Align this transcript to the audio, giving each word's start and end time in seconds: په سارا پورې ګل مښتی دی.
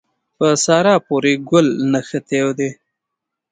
په 0.37 0.47
سارا 0.65 0.95
پورې 1.07 1.33
ګل 1.49 1.67
مښتی 1.91 2.39
دی. 2.57 2.69